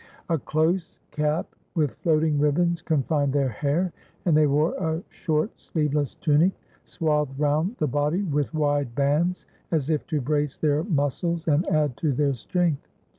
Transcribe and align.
A 0.29 0.39
close 0.39 0.97
cap 1.11 1.53
with 1.75 1.91
floating 1.91 2.39
ribbons 2.39 2.81
confined 2.81 3.33
their 3.33 3.49
hair, 3.49 3.93
and 4.25 4.35
they 4.35 4.47
wore 4.47 4.73
a 4.77 5.03
short 5.11 5.51
sleeveless 5.61 6.15
tunic, 6.15 6.53
swathed 6.83 7.39
round 7.39 7.75
the 7.77 7.85
body 7.85 8.23
with 8.23 8.51
wide 8.51 8.95
bands, 8.95 9.45
as 9.69 9.91
if 9.91 10.07
to 10.07 10.19
brace 10.19 10.57
their 10.57 10.83
muscles 10.85 11.47
and 11.47 11.69
add 11.69 11.95
to 11.97 12.13
their 12.13 12.33
strength. 12.33 12.87